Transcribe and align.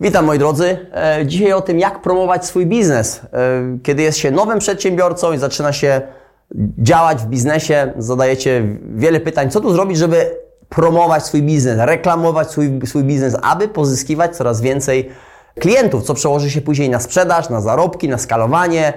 Witam 0.00 0.24
moi 0.24 0.38
drodzy. 0.38 0.86
E, 0.94 1.26
Dzisiaj 1.26 1.52
o 1.52 1.60
tym, 1.60 1.78
jak 1.78 2.02
promować 2.02 2.46
swój 2.46 2.66
biznes. 2.66 3.20
E, 3.32 3.78
Kiedy 3.82 4.02
jest 4.02 4.18
się 4.18 4.30
nowym 4.30 4.58
przedsiębiorcą 4.58 5.32
i 5.32 5.38
zaczyna 5.38 5.72
się 5.72 6.00
działać 6.78 7.18
w 7.22 7.26
biznesie, 7.26 7.92
zadajecie 7.98 8.62
wiele 8.94 9.20
pytań, 9.20 9.50
co 9.50 9.60
tu 9.60 9.72
zrobić, 9.72 9.98
żeby 9.98 10.36
promować 10.68 11.26
swój 11.26 11.42
biznes, 11.42 11.78
reklamować 11.78 12.50
swój, 12.50 12.80
swój 12.84 13.04
biznes, 13.04 13.36
aby 13.42 13.68
pozyskiwać 13.68 14.36
coraz 14.36 14.60
więcej 14.60 15.10
klientów, 15.60 16.02
co 16.02 16.14
przełoży 16.14 16.50
się 16.50 16.60
później 16.60 16.90
na 16.90 17.00
sprzedaż, 17.00 17.48
na 17.50 17.60
zarobki, 17.60 18.08
na 18.08 18.18
skalowanie, 18.18 18.92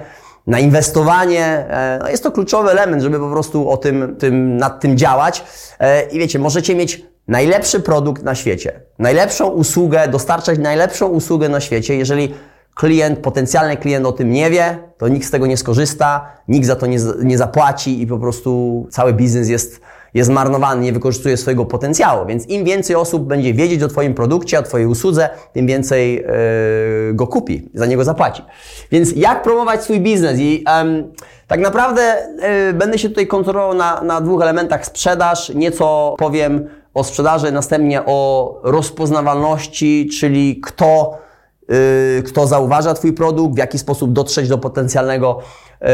na 0.47 0.59
inwestowanie. 0.59 1.45
E, 1.45 1.99
No 2.03 2.09
jest 2.09 2.23
to 2.23 2.31
kluczowy 2.31 2.71
element, 2.71 3.01
żeby 3.03 3.19
po 3.19 3.29
prostu 3.29 3.69
o 3.69 3.77
tym, 3.77 4.15
tym, 4.19 4.57
nad 4.57 4.79
tym 4.79 4.97
działać. 4.97 5.43
I 6.11 6.19
wiecie, 6.19 6.39
możecie 6.39 6.75
mieć 6.75 7.05
najlepszy 7.27 7.79
produkt 7.79 8.23
na 8.23 8.35
świecie, 8.35 8.81
najlepszą 8.99 9.47
usługę, 9.49 10.07
dostarczać 10.07 10.59
najlepszą 10.59 11.07
usługę 11.07 11.49
na 11.49 11.59
świecie. 11.59 11.95
Jeżeli 11.95 12.33
klient, 12.75 13.19
potencjalny 13.19 13.77
klient 13.77 14.05
o 14.05 14.11
tym 14.11 14.31
nie 14.31 14.49
wie, 14.49 14.77
to 14.97 15.07
nikt 15.07 15.27
z 15.27 15.31
tego 15.31 15.47
nie 15.47 15.57
skorzysta, 15.57 16.31
nikt 16.47 16.67
za 16.67 16.75
to 16.75 16.85
nie, 16.85 16.97
nie 17.23 17.37
zapłaci 17.37 18.01
i 18.01 18.07
po 18.07 18.17
prostu 18.17 18.87
cały 18.91 19.13
biznes 19.13 19.49
jest, 19.49 19.81
jest 20.13 20.27
zmarnowany, 20.27 20.81
nie 20.81 20.93
wykorzystuje 20.93 21.37
swojego 21.37 21.65
potencjału. 21.65 22.25
Więc 22.25 22.47
im 22.49 22.65
więcej 22.65 22.95
osób 22.95 23.23
będzie 23.23 23.53
wiedzieć 23.53 23.83
o 23.83 23.87
Twoim 23.87 24.13
produkcie, 24.13 24.59
o 24.59 24.63
Twojej 24.63 24.87
usłudze, 24.87 25.29
tym 25.53 25.67
więcej 25.67 26.15
yy, 26.15 27.13
go 27.13 27.27
kupi, 27.27 27.69
za 27.73 27.85
niego 27.85 28.03
zapłaci. 28.03 28.43
Więc 28.91 29.15
jak 29.15 29.43
promować 29.43 29.83
swój 29.83 29.99
biznes? 29.99 30.39
I 30.39 30.63
em, 30.67 31.13
tak 31.47 31.59
naprawdę 31.59 32.17
yy, 32.67 32.73
będę 32.73 32.97
się 32.97 33.09
tutaj 33.09 33.27
kontrolował 33.27 33.73
na, 33.73 34.01
na 34.01 34.21
dwóch 34.21 34.41
elementach. 34.41 34.85
Sprzedaż, 34.85 35.49
nieco 35.49 36.15
powiem 36.17 36.67
o 36.97 37.03
sprzedaży, 37.03 37.51
następnie 37.51 38.01
o 38.05 38.59
rozpoznawalności, 38.63 40.09
czyli 40.19 40.61
kto 40.61 41.17
yy, 41.69 42.23
kto 42.25 42.47
zauważa 42.47 42.93
Twój 42.93 43.13
produkt, 43.13 43.55
w 43.55 43.57
jaki 43.57 43.77
sposób 43.77 44.13
dotrzeć 44.13 44.49
do 44.49 44.57
potencjalnego 44.57 45.39
yy, 45.81 45.87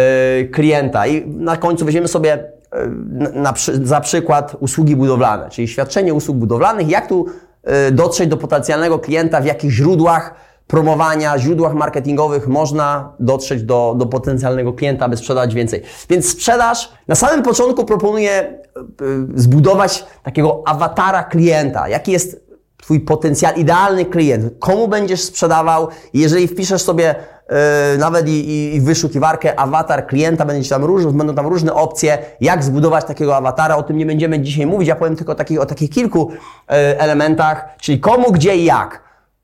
klienta. 0.45 1.07
I 1.07 1.27
na 1.27 1.57
końcu 1.57 1.85
weźmiemy 1.85 2.07
sobie 2.07 2.51
yy, 2.73 3.31
na, 3.33 3.53
za 3.83 4.01
przykład 4.01 4.55
usługi 4.59 4.95
budowlane, 4.95 5.49
czyli 5.49 5.67
świadczenie 5.67 6.13
usług 6.13 6.37
budowlanych, 6.37 6.89
jak 6.89 7.07
tu 7.07 7.25
yy, 7.63 7.91
dotrzeć 7.91 8.29
do 8.29 8.37
potencjalnego 8.37 8.99
klienta, 8.99 9.41
w 9.41 9.45
jakich 9.45 9.71
źródłach 9.71 10.33
promowania, 10.73 11.37
źródłach 11.39 11.73
marketingowych 11.73 12.47
można 12.47 13.13
dotrzeć 13.19 13.63
do, 13.63 13.95
do 13.97 14.05
potencjalnego 14.05 14.73
klienta, 14.73 15.05
aby 15.05 15.17
sprzedać 15.17 15.53
więcej. 15.53 15.81
Więc 16.09 16.29
sprzedaż, 16.29 16.91
na 17.07 17.15
samym 17.15 17.43
początku 17.43 17.85
proponuję 17.85 18.61
yy, 19.01 19.27
zbudować 19.35 20.05
takiego 20.23 20.63
awatara 20.65 21.23
klienta. 21.23 21.87
Jaki 21.87 22.11
jest 22.11 22.43
Twój 22.77 22.99
potencjal, 22.99 23.55
idealny 23.55 24.05
klient, 24.05 24.53
komu 24.59 24.87
będziesz 24.87 25.21
sprzedawał. 25.21 25.87
Jeżeli 26.13 26.47
wpiszesz 26.47 26.81
sobie 26.81 27.15
yy, 27.49 27.55
nawet 27.97 28.27
i, 28.27 28.49
i, 28.49 28.75
i 28.75 28.81
wyszukiwarkę 28.81 29.59
awatar 29.59 30.07
klienta, 30.07 30.45
będzie 30.45 30.69
tam 30.69 30.83
róż, 30.83 31.05
będą 31.05 31.35
tam 31.35 31.47
różne 31.47 31.73
opcje, 31.73 32.17
jak 32.41 32.63
zbudować 32.63 33.05
takiego 33.05 33.37
awatara. 33.37 33.75
O 33.75 33.83
tym 33.83 33.97
nie 33.97 34.05
będziemy 34.05 34.39
dzisiaj 34.39 34.65
mówić, 34.65 34.87
ja 34.87 34.95
powiem 34.95 35.15
tylko 35.15 35.31
o 35.31 35.35
takich, 35.35 35.61
o 35.61 35.65
takich 35.65 35.89
kilku 35.89 36.31
yy, 36.31 36.75
elementach, 36.99 37.65
czyli 37.81 37.99
komu, 37.99 38.31
gdzie 38.31 38.55
i 38.55 38.65
jak. 38.65 39.03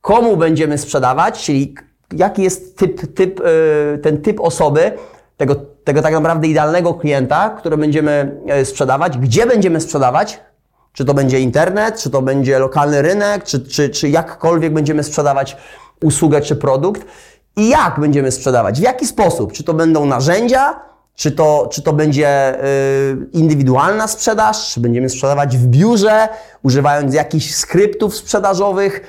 Komu 0.09 0.37
będziemy 0.37 0.77
sprzedawać, 0.77 1.43
czyli 1.43 1.75
jaki 2.13 2.43
jest 2.43 2.77
typ, 2.77 3.13
typ, 3.15 3.39
yy, 3.39 3.97
ten 3.97 4.21
typ 4.21 4.39
osoby, 4.39 4.91
tego, 5.37 5.55
tego 5.83 6.01
tak 6.01 6.13
naprawdę 6.13 6.47
idealnego 6.47 6.93
klienta, 6.93 7.49
który 7.49 7.77
będziemy 7.77 8.41
yy, 8.45 8.65
sprzedawać, 8.65 9.17
gdzie 9.17 9.45
będziemy 9.45 9.81
sprzedawać, 9.81 10.39
czy 10.93 11.05
to 11.05 11.13
będzie 11.13 11.39
internet, 11.39 11.99
czy 11.99 12.09
to 12.09 12.21
będzie 12.21 12.59
lokalny 12.59 13.01
rynek, 13.01 13.43
czy, 13.43 13.59
czy, 13.59 13.89
czy 13.89 14.09
jakkolwiek 14.09 14.73
będziemy 14.73 15.03
sprzedawać 15.03 15.57
usługę 16.03 16.41
czy 16.41 16.55
produkt 16.55 17.05
i 17.55 17.69
jak 17.69 17.99
będziemy 17.99 18.31
sprzedawać, 18.31 18.79
w 18.79 18.83
jaki 18.83 19.07
sposób, 19.07 19.53
czy 19.53 19.63
to 19.63 19.73
będą 19.73 20.05
narzędzia, 20.05 20.79
czy 21.15 21.31
to, 21.31 21.69
czy 21.71 21.81
to 21.81 21.93
będzie 21.93 22.55
y, 22.65 23.17
indywidualna 23.33 24.07
sprzedaż, 24.07 24.73
czy 24.73 24.79
będziemy 24.79 25.09
sprzedawać 25.09 25.57
w 25.57 25.67
biurze, 25.67 26.27
używając 26.63 27.13
jakichś 27.13 27.55
skryptów 27.55 28.15
sprzedażowych. 28.15 29.01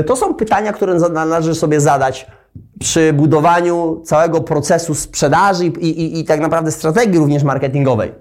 Y, 0.00 0.04
to 0.04 0.16
są 0.16 0.34
pytania, 0.34 0.72
które 0.72 0.94
należy 0.94 1.54
sobie 1.54 1.80
zadać 1.80 2.26
przy 2.80 3.12
budowaniu 3.12 4.00
całego 4.04 4.40
procesu 4.40 4.94
sprzedaży 4.94 5.66
i, 5.66 5.68
i, 5.68 6.20
i 6.20 6.24
tak 6.24 6.40
naprawdę 6.40 6.72
strategii 6.72 7.18
również 7.18 7.42
marketingowej. 7.42 8.12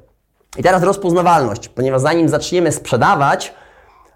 I 0.57 0.63
teraz 0.63 0.83
rozpoznawalność, 0.83 1.69
ponieważ 1.69 2.01
zanim 2.01 2.29
zaczniemy 2.29 2.71
sprzedawać, 2.71 3.53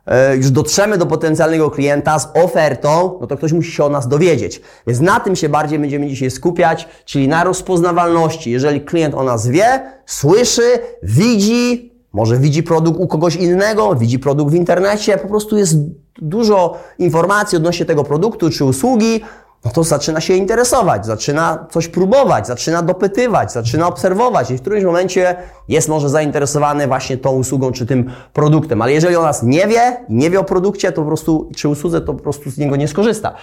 e, 0.05 0.35
już 0.35 0.51
dotrzemy 0.51 0.97
do 0.97 1.05
potencjalnego 1.05 1.71
klienta 1.71 2.19
z 2.19 2.29
ofertą, 2.33 3.17
no 3.21 3.27
to 3.27 3.37
ktoś 3.37 3.53
musi 3.53 3.71
się 3.71 3.83
o 3.83 3.89
nas 3.89 4.07
dowiedzieć. 4.07 4.61
Więc 4.87 4.99
na 4.99 5.19
tym 5.19 5.35
się 5.35 5.49
bardziej 5.49 5.79
będziemy 5.79 6.07
dzisiaj 6.07 6.31
skupiać, 6.31 6.87
czyli 7.05 7.27
na 7.27 7.43
rozpoznawalności. 7.43 8.51
Jeżeli 8.51 8.81
klient 8.81 9.15
o 9.15 9.23
nas 9.23 9.47
wie, 9.47 9.81
słyszy, 10.05 10.79
widzi, 11.03 11.93
może 12.13 12.37
widzi 12.37 12.63
produkt 12.63 12.99
u 12.99 13.07
kogoś 13.07 13.35
innego, 13.35 13.95
widzi 13.95 14.19
produkt 14.19 14.51
w 14.51 14.55
internecie, 14.55 15.17
po 15.17 15.27
prostu 15.27 15.57
jest 15.57 15.75
dużo 16.21 16.77
informacji 16.99 17.55
odnośnie 17.57 17.85
tego 17.85 18.03
produktu 18.03 18.49
czy 18.49 18.65
usługi, 18.65 19.21
no 19.65 19.71
to 19.71 19.83
zaczyna 19.83 20.21
się 20.21 20.33
interesować, 20.33 21.05
zaczyna 21.05 21.67
coś 21.71 21.87
próbować, 21.87 22.47
zaczyna 22.47 22.81
dopytywać, 22.81 23.51
zaczyna 23.51 23.87
obserwować 23.87 24.51
i 24.51 24.57
w 24.57 24.61
którymś 24.61 24.83
momencie 24.83 25.35
jest 25.67 25.89
może 25.89 26.09
zainteresowany 26.09 26.87
właśnie 26.87 27.17
tą 27.17 27.31
usługą 27.31 27.71
czy 27.71 27.85
tym 27.85 28.11
produktem. 28.33 28.81
Ale 28.81 28.91
jeżeli 28.91 29.15
o 29.15 29.21
nas 29.21 29.43
nie 29.43 29.67
wie 29.67 29.97
nie 30.09 30.29
wie 30.29 30.39
o 30.39 30.43
produkcie, 30.43 30.91
to 30.91 31.01
po 31.01 31.07
prostu, 31.07 31.49
czy 31.55 31.69
usłudze, 31.69 32.01
to 32.01 32.13
po 32.13 32.23
prostu 32.23 32.51
z 32.51 32.57
niego 32.57 32.75
nie 32.75 32.87
skorzysta. 32.87 33.33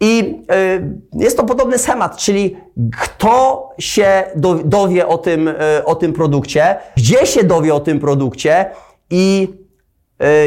I 0.00 0.42
y, 1.12 1.22
jest 1.22 1.36
to 1.36 1.44
podobny 1.44 1.78
schemat, 1.78 2.16
czyli 2.16 2.56
kto 3.00 3.68
się 3.78 4.24
do, 4.36 4.54
dowie 4.54 5.06
o 5.06 5.18
tym, 5.18 5.48
y, 5.48 5.54
o 5.84 5.94
tym 5.94 6.12
produkcie, 6.12 6.76
gdzie 6.96 7.26
się 7.26 7.44
dowie 7.44 7.74
o 7.74 7.80
tym 7.80 8.00
produkcie 8.00 8.70
i 9.10 9.48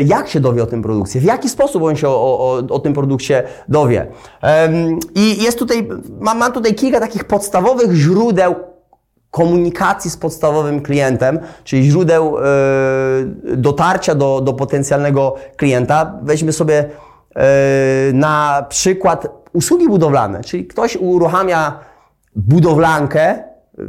jak 0.06 0.28
się 0.28 0.40
dowie 0.40 0.64
o 0.64 0.66
tym 0.66 0.82
produkcie, 0.82 1.20
w 1.20 1.24
jaki 1.24 1.50
sposób 1.50 1.84
on 1.84 1.96
się 1.96 2.08
o, 2.08 2.40
o, 2.40 2.62
o 2.70 2.80
tym 2.80 2.94
produkcie 2.94 3.44
dowie. 3.68 4.08
I 5.16 5.44
jest 5.44 5.60
tutaj, 5.60 5.90
mam, 6.20 6.38
mam 6.38 6.52
tutaj 6.52 6.76
kilka 6.76 7.00
takich 7.00 7.24
podstawowych 7.24 7.94
źródeł 7.94 8.56
komunikacji 9.32 10.12
z 10.12 10.18
podstawowym 10.18 10.82
klientem, 10.82 11.40
czyli 11.64 11.84
źródeł 11.84 12.38
e, 12.38 12.42
dotarcia 13.56 14.16
do, 14.16 14.42
do 14.42 14.54
potencjalnego 14.54 15.36
klienta. 15.58 16.20
Weźmy 16.22 16.54
sobie 16.54 16.86
e, 17.36 17.46
na 18.14 18.66
przykład 18.70 19.28
usługi 19.54 19.88
budowlane, 19.88 20.44
czyli 20.44 20.68
ktoś 20.68 20.96
uruchamia 20.96 21.80
budowlankę, 22.36 23.44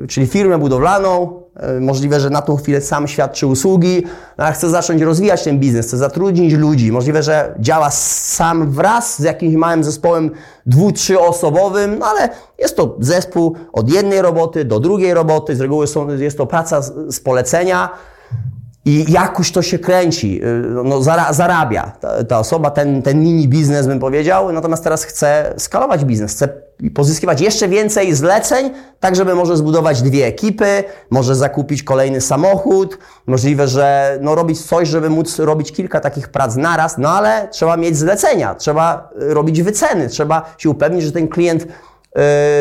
czyli 0.08 0.26
firmę 0.26 0.58
budowlaną, 0.58 1.42
możliwe, 1.80 2.20
że 2.20 2.30
na 2.30 2.42
tą 2.42 2.56
chwilę 2.56 2.80
sam 2.80 3.08
świadczy 3.08 3.46
usługi, 3.46 4.02
no, 4.38 4.44
ale 4.44 4.52
chce 4.52 4.70
zacząć 4.70 5.02
rozwijać 5.02 5.44
ten 5.44 5.58
biznes, 5.58 5.86
chce 5.86 5.96
zatrudnić 5.96 6.54
ludzi, 6.54 6.92
możliwe, 6.92 7.22
że 7.22 7.54
działa 7.58 7.90
sam 7.90 8.70
wraz 8.70 9.18
z 9.18 9.24
jakimś 9.24 9.54
małym 9.54 9.84
zespołem 9.84 10.30
dwu, 10.66 10.92
trzyosobowym, 10.92 11.98
no 11.98 12.06
ale 12.06 12.28
jest 12.58 12.76
to 12.76 12.96
zespół 13.00 13.56
od 13.72 13.90
jednej 13.90 14.22
roboty 14.22 14.64
do 14.64 14.80
drugiej 14.80 15.14
roboty, 15.14 15.56
z 15.56 15.60
reguły 15.60 15.86
są, 15.86 16.08
jest 16.08 16.38
to 16.38 16.46
praca 16.46 16.82
z, 16.82 17.14
z 17.14 17.20
polecenia, 17.20 17.88
i 18.84 19.12
jakoś 19.12 19.52
to 19.52 19.62
się 19.62 19.78
kręci, 19.78 20.44
y, 20.44 20.84
no, 20.84 21.02
zara, 21.02 21.32
zarabia 21.32 21.92
ta, 22.28 22.38
osoba, 22.38 22.70
ten, 22.70 23.02
ten 23.02 23.20
mini 23.20 23.48
biznes 23.48 23.86
bym 23.86 24.00
powiedział, 24.00 24.52
natomiast 24.52 24.84
teraz 24.84 25.04
chce 25.04 25.54
skalować 25.56 26.04
biznes, 26.04 26.32
chce 26.32 26.48
pozyskiwać 26.94 27.40
jeszcze 27.40 27.68
więcej 27.68 28.14
zleceń, 28.14 28.70
tak 29.00 29.16
żeby 29.16 29.34
może 29.34 29.56
zbudować 29.56 30.02
dwie 30.02 30.26
ekipy, 30.26 30.84
może 31.10 31.34
zakupić 31.34 31.82
kolejny 31.82 32.20
samochód, 32.20 32.98
możliwe, 33.26 33.68
że 33.68 34.18
no, 34.20 34.34
robić 34.34 34.66
coś, 34.66 34.88
żeby 34.88 35.10
móc 35.10 35.38
robić 35.38 35.72
kilka 35.72 36.00
takich 36.00 36.28
prac 36.28 36.56
naraz, 36.56 36.98
no 36.98 37.08
ale 37.08 37.48
trzeba 37.50 37.76
mieć 37.76 37.96
zlecenia, 37.96 38.54
trzeba 38.54 39.10
y, 39.22 39.34
robić 39.34 39.62
wyceny, 39.62 40.08
trzeba 40.08 40.54
się 40.58 40.70
upewnić, 40.70 41.04
że 41.04 41.12
ten 41.12 41.28
klient 41.28 41.66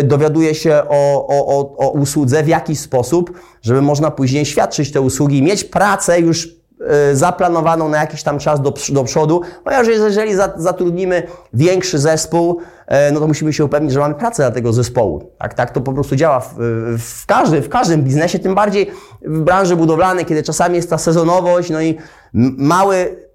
dowiaduje 0.04 0.56
się 0.56 0.74
o, 0.90 1.28
o, 1.28 1.48
o, 1.48 1.78
o 1.78 1.90
usłudze 1.90 2.44
w 2.44 2.48
jakiś 2.48 2.80
sposób, 2.80 3.32
żeby 3.62 3.82
można 3.82 4.12
później 4.12 4.46
świadczyć 4.46 4.92
te 4.92 5.02
usługi, 5.02 5.44
mieć 5.44 5.64
pracę 5.64 6.20
już 6.20 6.46
y, 6.46 7.16
zaplanowaną 7.16 7.90
na 7.90 7.98
jakiś 7.98 8.24
tam 8.24 8.40
czas 8.40 8.62
do, 8.62 8.74
do 8.90 9.04
przodu, 9.04 9.42
ponieważ 9.64 9.88
jeżeli 9.88 10.36
za- 10.36 10.54
zatrudnimy 10.58 11.24
większy 11.54 12.00
zespół, 12.00 12.60
y, 12.60 13.12
no 13.14 13.20
to 13.20 13.28
musimy 13.28 13.54
się 13.54 13.66
upewnić, 13.66 13.92
że 13.92 14.00
mamy 14.00 14.16
pracę 14.16 14.44
dla 14.44 14.52
tego 14.52 14.74
zespołu. 14.74 15.32
Tak, 15.40 15.54
tak 15.54 15.72
to 15.72 15.82
po 15.82 15.94
prostu 15.94 16.16
działa 16.16 16.40
w, 16.40 16.56
w, 17.00 17.26
każdy, 17.26 17.62
w 17.62 17.70
każdym 17.70 18.04
biznesie, 18.04 18.40
tym 18.40 18.56
bardziej 18.56 18.92
w 19.22 19.40
branży 19.42 19.76
budowlanej, 19.76 20.26
kiedy 20.26 20.44
czasami 20.44 20.76
jest 20.76 20.90
ta 20.90 20.98
sezonowość, 20.98 21.70
no 21.70 21.82
i 21.82 21.98
mały 22.58 23.29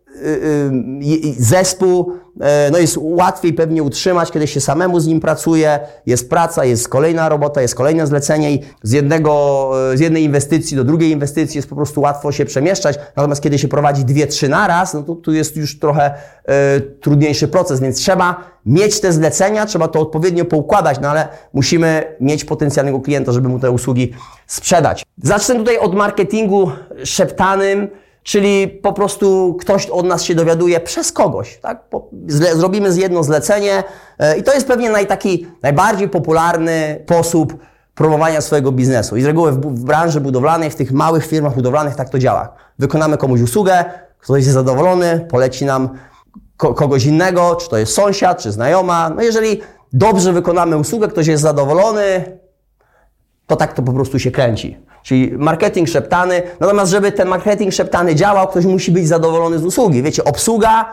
zespół 1.38 2.12
e, 2.40 2.70
no 2.70 2.78
jest 2.78 2.98
łatwiej 3.00 3.52
pewnie 3.52 3.82
utrzymać, 3.82 4.30
kiedy 4.30 4.46
się 4.46 4.60
samemu 4.60 5.00
z 5.00 5.06
nim 5.06 5.20
pracuje, 5.20 5.80
jest 6.06 6.30
praca, 6.30 6.64
jest 6.64 6.88
kolejna 6.88 7.28
robota, 7.28 7.62
jest 7.62 7.74
kolejne 7.74 8.06
zlecenie 8.06 8.52
i 8.52 8.60
z, 8.82 8.92
jednego, 8.92 9.70
z 9.94 10.00
jednej 10.00 10.22
inwestycji 10.22 10.76
do 10.76 10.84
drugiej 10.84 11.10
inwestycji 11.10 11.58
jest 11.58 11.68
po 11.68 11.76
prostu 11.76 12.00
łatwo 12.00 12.32
się 12.32 12.44
przemieszczać. 12.44 12.98
Natomiast 13.16 13.42
kiedy 13.42 13.58
się 13.58 13.68
prowadzi 13.68 14.04
dwie, 14.04 14.26
trzy 14.26 14.48
naraz, 14.48 14.94
no 14.94 15.02
to 15.02 15.14
tu 15.14 15.32
jest 15.32 15.56
już 15.56 15.78
trochę 15.78 16.14
e, 16.44 16.80
trudniejszy 16.80 17.48
proces, 17.48 17.80
więc 17.80 17.96
trzeba 17.96 18.54
mieć 18.66 19.00
te 19.00 19.12
zlecenia, 19.12 19.66
trzeba 19.66 19.88
to 19.88 20.00
odpowiednio 20.00 20.44
poukładać, 20.44 21.00
no 21.00 21.08
ale 21.08 21.28
musimy 21.52 22.16
mieć 22.20 22.44
potencjalnego 22.44 23.00
klienta, 23.00 23.32
żeby 23.32 23.48
mu 23.48 23.58
te 23.58 23.70
usługi 23.70 24.12
sprzedać. 24.46 25.02
Zacznę 25.22 25.54
tutaj 25.54 25.78
od 25.78 25.94
marketingu 25.94 26.70
szeptanym, 27.04 27.88
czyli 28.24 28.68
po 28.68 28.92
prostu 28.92 29.56
ktoś 29.60 29.86
od 29.86 30.06
nas 30.06 30.22
się 30.22 30.34
dowiaduje 30.34 30.80
przez 30.80 31.12
kogoś. 31.12 31.58
Tak? 31.58 31.84
Zrobimy 32.54 32.92
z 32.92 32.96
jedno 32.96 33.22
zlecenie 33.22 33.82
e, 34.18 34.38
i 34.38 34.42
to 34.42 34.54
jest 34.54 34.66
pewnie 34.66 34.90
naj, 34.90 35.06
taki 35.06 35.46
najbardziej 35.62 36.08
popularny 36.08 37.00
sposób 37.04 37.56
promowania 37.94 38.40
swojego 38.40 38.72
biznesu. 38.72 39.16
I 39.16 39.22
z 39.22 39.24
reguły 39.24 39.52
w, 39.52 39.60
w 39.60 39.84
branży 39.84 40.20
budowlanej, 40.20 40.70
w 40.70 40.76
tych 40.76 40.92
małych 40.92 41.26
firmach 41.26 41.54
budowlanych 41.54 41.94
tak 41.96 42.10
to 42.10 42.18
działa. 42.18 42.52
Wykonamy 42.78 43.16
komuś 43.16 43.40
usługę, 43.40 43.84
ktoś 44.18 44.42
jest 44.42 44.54
zadowolony, 44.54 45.26
poleci 45.30 45.64
nam 45.64 45.88
ko 46.56 46.74
kogoś 46.74 47.06
innego, 47.06 47.56
czy 47.56 47.68
to 47.68 47.76
jest 47.76 47.94
sąsiad, 47.94 48.38
czy 48.38 48.52
znajoma. 48.52 49.10
No 49.10 49.22
jeżeli 49.22 49.60
dobrze 49.92 50.32
wykonamy 50.32 50.76
usługę, 50.76 51.08
ktoś 51.08 51.26
jest 51.26 51.42
zadowolony, 51.42 52.38
to 53.46 53.56
tak 53.56 53.72
to 53.72 53.82
po 53.82 53.92
prostu 53.92 54.18
się 54.18 54.30
kręci. 54.30 54.78
Czyli 55.04 55.32
marketing 55.38 55.88
szeptany. 55.88 56.42
Natomiast, 56.60 56.90
żeby 56.90 57.12
ten 57.12 57.28
marketing 57.28 57.72
szeptany 57.72 58.14
działał, 58.14 58.48
ktoś 58.48 58.64
musi 58.64 58.92
być 58.92 59.08
zadowolony 59.08 59.58
z 59.58 59.64
usługi. 59.64 60.02
Wiecie, 60.02 60.24
obsługa 60.24 60.92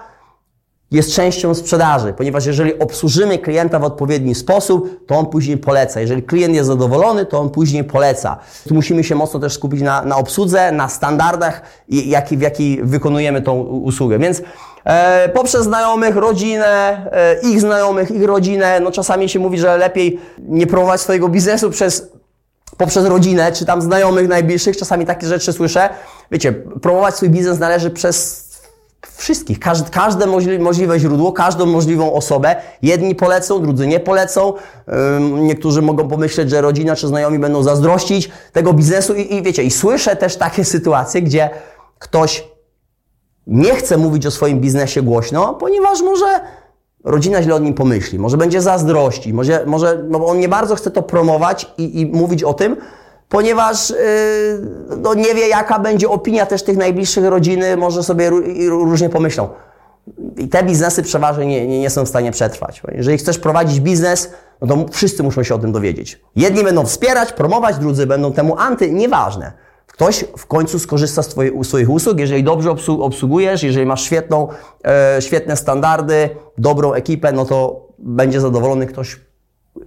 jest 0.91 1.13
częścią 1.13 1.53
sprzedaży, 1.53 2.13
ponieważ 2.17 2.45
jeżeli 2.45 2.79
obsłużymy 2.79 3.37
klienta 3.37 3.79
w 3.79 3.83
odpowiedni 3.83 4.35
sposób, 4.35 5.05
to 5.07 5.15
on 5.15 5.25
później 5.25 5.57
poleca. 5.57 6.01
Jeżeli 6.01 6.23
klient 6.23 6.55
jest 6.55 6.67
zadowolony, 6.67 7.25
to 7.25 7.39
on 7.39 7.49
później 7.49 7.83
poleca. 7.83 8.37
Tu 8.67 8.73
musimy 8.73 9.03
się 9.03 9.15
mocno 9.15 9.39
też 9.39 9.53
skupić 9.53 9.81
na, 9.81 10.05
na 10.05 10.15
obsłudze, 10.17 10.71
na 10.71 10.89
standardach, 10.89 11.61
jaki, 11.89 12.37
w 12.37 12.41
jaki 12.41 12.79
wykonujemy 12.83 13.41
tą 13.41 13.61
usługę. 13.61 14.19
Więc 14.19 14.41
e, 14.85 15.29
poprzez 15.29 15.63
znajomych, 15.63 16.15
rodzinę, 16.15 17.05
e, 17.11 17.49
ich 17.49 17.61
znajomych, 17.61 18.11
ich 18.11 18.23
rodzinę, 18.23 18.79
no 18.79 18.91
czasami 18.91 19.29
się 19.29 19.39
mówi, 19.39 19.57
że 19.57 19.77
lepiej 19.77 20.19
nie 20.39 20.67
promować 20.67 21.01
swojego 21.01 21.29
biznesu 21.29 21.69
przez 21.69 22.20
poprzez 22.77 23.05
rodzinę, 23.05 23.51
czy 23.51 23.65
tam 23.65 23.81
znajomych 23.81 24.27
najbliższych, 24.27 24.77
czasami 24.77 25.05
takie 25.05 25.27
rzeczy 25.27 25.53
słyszę. 25.53 25.89
Wiecie, 26.31 26.51
promować 26.81 27.15
swój 27.15 27.29
biznes 27.29 27.59
należy 27.59 27.89
przez 27.89 28.51
wszystkich, 29.15 29.59
każde, 29.59 29.89
każde 29.89 30.27
możliwe 30.59 30.99
źródło, 30.99 31.31
każdą 31.31 31.65
możliwą 31.65 32.13
osobę. 32.13 32.55
Jedni 32.81 33.15
polecą, 33.15 33.61
drudzy 33.61 33.87
nie 33.87 33.99
polecą. 33.99 34.53
Niektórzy 35.19 35.81
mogą 35.81 36.07
pomyśleć, 36.07 36.49
że 36.49 36.61
rodzina 36.61 36.95
czy 36.95 37.07
znajomi 37.07 37.39
będą 37.39 37.63
zazdrościć 37.63 38.31
tego 38.53 38.73
biznesu 38.73 39.15
i, 39.15 39.35
i 39.35 39.41
wiecie, 39.41 39.63
i 39.63 39.71
słyszę 39.71 40.15
też 40.15 40.35
takie 40.35 40.65
sytuacje, 40.65 41.21
gdzie 41.21 41.49
ktoś 41.99 42.47
nie 43.47 43.75
chce 43.75 43.97
mówić 43.97 44.25
o 44.25 44.31
swoim 44.31 44.59
biznesie 44.59 45.01
głośno, 45.01 45.53
ponieważ 45.53 46.01
może 46.01 46.39
rodzina 47.03 47.43
źle 47.43 47.55
o 47.55 47.59
nim 47.59 47.73
pomyśli, 47.73 48.19
może 48.19 48.37
będzie 48.37 48.61
zazdrości, 48.61 49.33
może, 49.33 49.63
może 49.65 50.03
no 50.09 50.25
on 50.25 50.39
nie 50.39 50.49
bardzo 50.49 50.75
chce 50.75 50.91
to 50.91 51.01
promować 51.01 51.71
i, 51.77 52.01
i 52.01 52.05
mówić 52.05 52.43
o 52.43 52.53
tym, 52.53 52.77
ponieważ 53.29 53.89
yy, 53.89 53.97
no 54.97 55.13
nie 55.13 55.35
wie, 55.35 55.47
jaka 55.47 55.79
będzie 55.79 56.09
opinia 56.09 56.45
też 56.45 56.63
tych 56.63 56.77
najbliższych 56.77 57.25
rodziny, 57.25 57.77
może 57.77 58.03
sobie 58.03 58.29
różnie 58.69 59.09
pomyślą. 59.09 59.49
I 60.37 60.47
te 60.47 60.63
biznesy 60.63 61.03
przeważnie 61.03 61.45
nie, 61.45 61.67
nie, 61.67 61.79
nie, 61.79 61.89
są 61.89 62.05
w 62.05 62.09
stanie 62.09 62.31
przetrwać. 62.31 62.81
Jeżeli 62.91 63.17
chcesz 63.17 63.39
prowadzić 63.39 63.79
biznes, 63.79 64.31
no 64.61 64.67
to 64.67 64.85
wszyscy 64.91 65.23
muszą 65.23 65.43
się 65.43 65.55
o 65.55 65.59
tym 65.59 65.71
dowiedzieć. 65.71 66.21
Jedni 66.35 66.63
będą 66.63 66.85
wspierać, 66.85 67.33
promować, 67.33 67.77
drudzy 67.77 68.07
będą 68.07 68.33
temu 68.33 68.55
anty, 68.57 68.91
nieważne. 68.91 69.51
Ktoś 69.91 70.25
w 70.37 70.45
końcu 70.45 70.79
skorzysta 70.79 71.23
z 71.23 71.27
twojej, 71.27 71.63
swoich 71.63 71.89
usług, 71.89 72.19
jeżeli 72.19 72.43
dobrze 72.43 72.75
obsługujesz, 72.87 73.63
jeżeli 73.63 73.85
masz 73.85 74.03
świetną, 74.03 74.47
e, 74.85 75.21
świetne 75.21 75.57
standardy, 75.57 76.29
dobrą 76.57 76.93
ekipę, 76.93 77.31
no 77.31 77.45
to 77.45 77.87
będzie 77.99 78.41
zadowolony 78.41 78.85
ktoś 78.85 79.19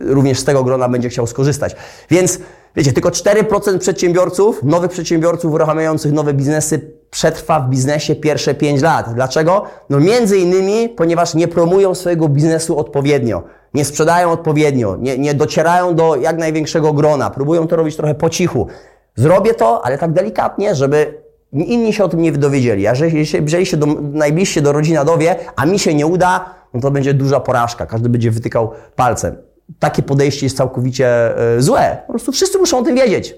również 0.01 0.39
z 0.39 0.45
tego 0.45 0.65
grona 0.65 0.89
będzie 0.89 1.09
chciał 1.09 1.27
skorzystać. 1.27 1.77
Więc 2.11 2.39
wiecie, 2.77 2.93
tylko 2.93 3.11
4% 3.11 3.79
przedsiębiorców, 3.79 4.63
nowych 4.63 4.91
przedsiębiorców 4.91 5.53
uruchamiających 5.53 6.13
nowe 6.13 6.35
biznesy 6.35 6.93
przetrwa 7.11 7.61
w 7.61 7.69
biznesie 7.69 8.15
pierwsze 8.17 8.55
5 8.55 8.83
lat. 8.83 9.15
Dlaczego? 9.15 9.63
No 9.91 10.01
między 10.01 10.39
innymi, 10.39 10.89
ponieważ 10.89 11.35
nie 11.35 11.49
promują 11.49 11.95
swojego 11.95 12.29
biznesu 12.29 12.79
odpowiednio, 12.79 13.43
nie 13.75 13.85
sprzedają 13.85 14.31
odpowiednio, 14.31 14.97
nie, 14.97 15.19
nie 15.19 15.35
docierają 15.35 15.95
do 15.95 16.17
jak 16.17 16.39
największego 16.39 16.93
grona, 16.93 17.31
próbują 17.31 17.67
to 17.67 17.77
robić 17.77 17.97
trochę 17.97 18.15
po 18.15 18.31
cichu. 18.31 18.67
Zrobię 19.17 19.55
to, 19.55 19.85
ale 19.85 19.99
tak 19.99 20.13
delikatnie, 20.13 20.75
żeby 20.75 21.25
inni 21.53 21.93
się 21.93 22.05
o 22.05 22.09
tym 22.09 22.23
nie 22.23 22.33
dowiedzieli. 22.33 22.87
A 22.87 22.95
jeżeli 22.95 23.67
się, 23.67 23.77
do, 23.77 23.87
najbliższy 24.03 24.61
do 24.61 24.73
rodzina 24.73 25.05
dowie, 25.05 25.37
a 25.57 25.67
mi 25.67 25.79
się 25.79 25.95
nie 25.95 26.07
uda, 26.07 26.55
no 26.75 26.81
to 26.81 26.91
będzie 26.91 27.15
duża 27.15 27.41
porażka. 27.41 27.87
Każdy 27.87 28.09
będzie 28.09 28.31
wytykał 28.31 28.71
palcem. 28.97 29.37
Takie 29.79 30.03
podejście 30.03 30.47
jest 30.47 30.57
całkowicie 30.57 31.35
y, 31.57 31.63
złe. 31.63 32.03
Po 32.07 32.13
prostu 32.13 32.33
wszyscy 32.33 32.59
muszą 32.59 32.79
o 32.79 32.83
tym 32.83 32.97
wiedzieć. 32.97 33.35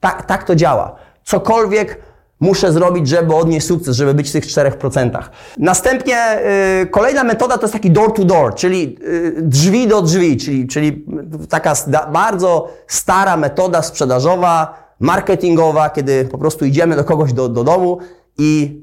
Tak, 0.00 0.26
tak 0.26 0.44
to 0.44 0.56
działa. 0.56 0.96
Cokolwiek 1.24 1.98
muszę 2.40 2.72
zrobić, 2.72 3.08
żeby 3.08 3.34
odnieść 3.34 3.66
sukces, 3.66 3.96
żeby 3.96 4.14
być 4.14 4.28
w 4.28 4.32
tych 4.32 4.46
4%. 4.46 5.22
Następnie 5.58 6.16
y, 6.82 6.86
kolejna 6.86 7.24
metoda 7.24 7.58
to 7.58 7.62
jest 7.62 7.72
taki 7.72 7.90
door 7.90 8.14
to 8.14 8.24
door, 8.24 8.54
czyli 8.54 8.98
y, 9.08 9.34
drzwi 9.42 9.86
do 9.86 10.02
drzwi, 10.02 10.36
czyli, 10.36 10.66
czyli 10.66 11.04
taka 11.48 11.74
bardzo 12.12 12.68
stara 12.86 13.36
metoda 13.36 13.82
sprzedażowa, 13.82 14.89
marketingowa, 15.00 15.90
kiedy 15.90 16.24
po 16.24 16.38
prostu 16.38 16.64
idziemy 16.64 16.96
do 16.96 17.04
kogoś 17.04 17.32
do, 17.32 17.48
do 17.48 17.64
domu 17.64 17.98
i 18.38 18.80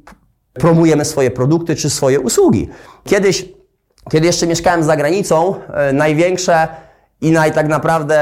promujemy 0.53 1.05
swoje 1.05 1.31
produkty 1.31 1.75
czy 1.75 1.89
swoje 1.89 2.19
usługi. 2.19 2.69
Kiedyś, 3.03 3.45
kiedy 4.11 4.27
jeszcze 4.27 4.47
mieszkałem 4.47 4.83
za 4.83 4.95
granicą, 4.97 5.55
e, 5.73 5.93
największe 5.93 6.67
i 7.21 7.31
naj 7.31 7.51
tak 7.51 7.67
naprawdę 7.67 8.17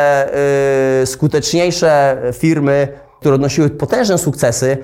e, 1.01 1.05
skuteczniejsze 1.05 2.21
firmy, 2.33 2.87
które 3.19 3.35
odnosiły 3.35 3.69
potężne 3.69 4.17
sukcesy, 4.17 4.77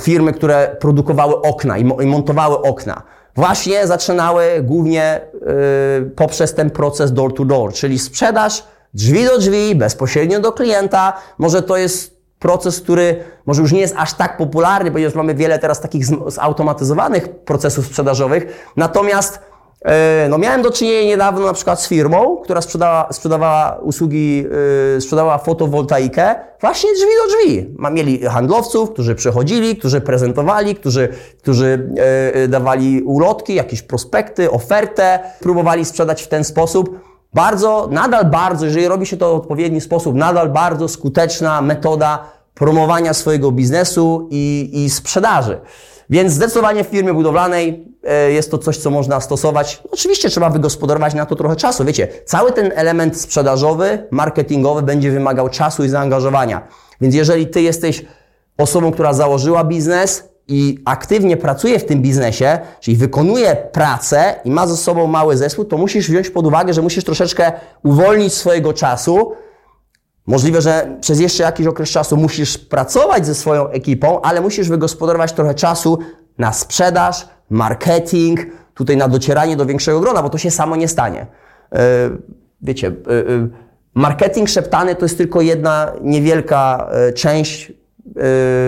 firmy, 0.00 0.32
które 0.32 0.76
produkowały 0.80 1.42
okna 1.42 1.78
i, 1.78 1.80
i 1.82 2.06
montowały 2.06 2.62
okna, 2.62 3.02
właśnie 3.36 3.86
zaczynały 3.86 4.44
głównie 4.62 5.02
e, 5.02 5.20
poprzez 6.16 6.54
ten 6.54 6.70
proces 6.70 7.12
door 7.12 7.34
to 7.34 7.44
door, 7.44 7.72
czyli 7.72 7.98
sprzedaż 7.98 8.64
drzwi 8.94 9.24
do 9.24 9.38
drzwi, 9.38 9.74
bezpośrednio 9.74 10.40
do 10.40 10.52
klienta. 10.52 11.12
Może 11.38 11.62
to 11.62 11.76
jest 11.76 12.19
proces, 12.40 12.80
który 12.80 13.24
może 13.46 13.62
już 13.62 13.72
nie 13.72 13.80
jest 13.80 13.94
aż 13.98 14.14
tak 14.14 14.36
popularny, 14.36 14.90
ponieważ 14.90 15.14
mamy 15.14 15.34
wiele 15.34 15.58
teraz 15.58 15.80
takich 15.80 16.04
zautomatyzowanych 16.26 17.28
procesów 17.28 17.86
sprzedażowych. 17.86 18.70
Natomiast 18.76 19.40
e, 19.84 20.26
no 20.30 20.38
miałem 20.38 20.62
do 20.62 20.70
czynienia 20.70 21.06
niedawno 21.06 21.46
na 21.46 21.52
przykład 21.52 21.80
z 21.80 21.88
firmą, 21.88 22.36
która 22.36 22.60
sprzedała, 22.60 23.08
sprzedawała 23.12 23.78
usługi, 23.82 24.44
yy, 24.94 25.00
sprzedawała 25.00 25.38
fotowoltaikę 25.38 26.34
właśnie 26.60 26.90
drzwi 26.94 27.06
do 27.22 27.36
drzwi. 27.36 27.74
Mieli 27.90 28.26
handlowców, 28.26 28.90
którzy 28.90 29.14
przychodzili, 29.14 29.76
którzy 29.76 30.00
prezentowali, 30.00 30.74
którzy, 30.74 31.08
którzy 31.42 31.90
yy, 32.34 32.48
dawali 32.48 33.02
ulotki, 33.02 33.54
jakieś 33.54 33.82
prospekty, 33.82 34.50
ofertę, 34.50 35.18
próbowali 35.40 35.84
sprzedać 35.84 36.22
w 36.22 36.28
ten 36.28 36.44
sposób. 36.44 37.09
Bardzo, 37.34 37.88
nadal 37.90 38.24
bardzo, 38.24 38.66
jeżeli 38.66 38.88
robi 38.88 39.06
się 39.06 39.16
to 39.16 39.32
w 39.32 39.36
odpowiedni 39.36 39.80
sposób, 39.80 40.14
nadal 40.14 40.48
bardzo 40.48 40.88
skuteczna 40.88 41.62
metoda 41.62 42.24
promowania 42.54 43.14
swojego 43.14 43.52
biznesu 43.52 44.28
i, 44.30 44.70
i 44.72 44.90
sprzedaży. 44.90 45.60
Więc 46.10 46.32
zdecydowanie 46.32 46.84
w 46.84 46.86
firmie 46.86 47.14
budowlanej 47.14 47.86
e, 48.04 48.32
jest 48.32 48.50
to 48.50 48.58
coś, 48.58 48.76
co 48.76 48.90
można 48.90 49.20
stosować. 49.20 49.82
Oczywiście 49.92 50.30
trzeba 50.30 50.50
wygospodarować 50.50 51.14
na 51.14 51.26
to 51.26 51.36
trochę 51.36 51.56
czasu. 51.56 51.84
Wiecie, 51.84 52.08
cały 52.24 52.52
ten 52.52 52.72
element 52.74 53.20
sprzedażowy, 53.20 54.06
marketingowy 54.10 54.82
będzie 54.82 55.10
wymagał 55.10 55.48
czasu 55.48 55.84
i 55.84 55.88
zaangażowania. 55.88 56.68
Więc 57.00 57.14
jeżeli 57.14 57.46
ty 57.46 57.62
jesteś 57.62 58.04
osobą, 58.58 58.92
która 58.92 59.12
założyła 59.12 59.64
biznes, 59.64 60.29
i 60.48 60.78
aktywnie 60.84 61.36
pracuje 61.36 61.78
w 61.78 61.84
tym 61.84 62.02
biznesie, 62.02 62.58
czyli 62.80 62.96
wykonuje 62.96 63.56
pracę 63.72 64.34
i 64.44 64.50
ma 64.50 64.66
ze 64.66 64.76
sobą 64.76 65.06
mały 65.06 65.36
zespół, 65.36 65.64
to 65.64 65.78
musisz 65.78 66.08
wziąć 66.08 66.30
pod 66.30 66.46
uwagę, 66.46 66.74
że 66.74 66.82
musisz 66.82 67.04
troszeczkę 67.04 67.52
uwolnić 67.82 68.34
swojego 68.34 68.72
czasu. 68.72 69.32
Możliwe, 70.26 70.62
że 70.62 70.96
przez 71.00 71.20
jeszcze 71.20 71.42
jakiś 71.42 71.66
okres 71.66 71.90
czasu 71.90 72.16
musisz 72.16 72.58
pracować 72.58 73.26
ze 73.26 73.34
swoją 73.34 73.68
ekipą, 73.68 74.20
ale 74.20 74.40
musisz 74.40 74.68
wygospodarować 74.68 75.32
trochę 75.32 75.54
czasu 75.54 75.98
na 76.38 76.52
sprzedaż, 76.52 77.28
marketing, 77.50 78.40
tutaj 78.74 78.96
na 78.96 79.08
docieranie 79.08 79.56
do 79.56 79.66
większego 79.66 80.00
grona, 80.00 80.22
bo 80.22 80.30
to 80.30 80.38
się 80.38 80.50
samo 80.50 80.76
nie 80.76 80.88
stanie. 80.88 81.26
E, 81.72 82.10
wiecie, 82.62 82.88
e, 82.88 82.92
marketing 83.94 84.48
szeptany 84.48 84.94
to 84.94 85.04
jest 85.04 85.18
tylko 85.18 85.40
jedna 85.40 85.92
niewielka 86.02 86.90
część 87.14 87.68
yy, 87.68 87.79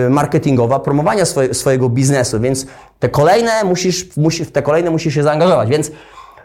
marketingowa 0.09 0.79
promowania 0.79 1.25
swoje, 1.25 1.53
swojego 1.53 1.89
biznesu, 1.89 2.39
więc 2.39 2.65
te 2.99 3.09
kolejne 3.09 3.63
musisz, 3.63 4.17
musisz, 4.17 4.51
te 4.51 4.61
kolejne 4.61 4.91
musisz 4.91 5.13
się 5.13 5.23
zaangażować. 5.23 5.69
Więc, 5.69 5.91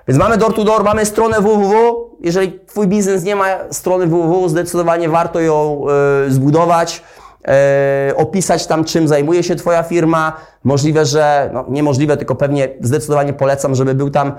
więc 0.08 0.18
mamy 0.18 0.36
door 0.36 0.54
to 0.54 0.64
door, 0.64 0.84
mamy 0.84 1.06
stronę 1.06 1.40
www. 1.40 2.08
Jeżeli 2.20 2.58
Twój 2.66 2.86
biznes 2.86 3.24
nie 3.24 3.36
ma 3.36 3.46
strony 3.70 4.06
www, 4.06 4.48
zdecydowanie 4.48 5.08
warto 5.08 5.40
ją 5.40 5.84
yy, 6.24 6.32
zbudować. 6.32 7.02
E, 7.48 8.12
opisać 8.16 8.66
tam, 8.66 8.84
czym 8.84 9.08
zajmuje 9.08 9.42
się 9.42 9.56
Twoja 9.56 9.82
firma. 9.82 10.32
Możliwe, 10.64 11.06
że, 11.06 11.50
no 11.54 11.64
niemożliwe, 11.68 12.16
tylko 12.16 12.34
pewnie 12.34 12.68
zdecydowanie 12.80 13.32
polecam, 13.32 13.74
żeby 13.74 13.94
był 13.94 14.10
tam, 14.10 14.32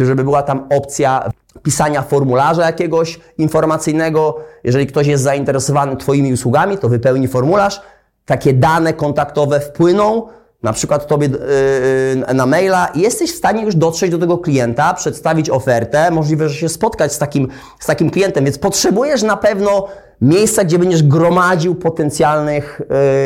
e, 0.00 0.04
żeby 0.06 0.24
była 0.24 0.42
tam 0.42 0.66
opcja 0.70 1.30
pisania 1.62 2.02
formularza 2.02 2.66
jakiegoś 2.66 3.20
informacyjnego. 3.38 4.36
Jeżeli 4.64 4.86
ktoś 4.86 5.06
jest 5.06 5.22
zainteresowany 5.22 5.96
Twoimi 5.96 6.32
usługami, 6.32 6.78
to 6.78 6.88
wypełni 6.88 7.28
formularz. 7.28 7.80
Takie 8.26 8.52
dane 8.52 8.92
kontaktowe 8.92 9.60
wpłyną, 9.60 10.28
na 10.62 10.72
przykład 10.72 11.06
Tobie 11.06 11.28
yy, 11.28 12.34
na 12.34 12.46
maila 12.46 12.88
jesteś 12.94 13.32
w 13.32 13.36
stanie 13.36 13.62
już 13.62 13.74
dotrzeć 13.74 14.10
do 14.10 14.18
tego 14.18 14.38
klienta, 14.38 14.94
przedstawić 14.94 15.50
ofertę, 15.50 16.10
możliwe, 16.10 16.48
że 16.48 16.54
się 16.54 16.68
spotkać 16.68 17.12
z 17.12 17.18
takim, 17.18 17.48
z 17.80 17.86
takim 17.86 18.10
klientem, 18.10 18.44
więc 18.44 18.58
potrzebujesz 18.58 19.22
na 19.22 19.36
pewno 19.36 19.88
miejsca, 20.20 20.64
gdzie 20.64 20.78
będziesz 20.78 21.02
gromadził 21.02 21.74
potencjalnych 21.74 22.80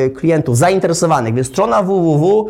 yy, 0.05 0.11
klientów 0.11 0.59
zainteresowanych, 0.59 1.35
więc 1.35 1.49
strona 1.49 1.83
www 1.83 2.49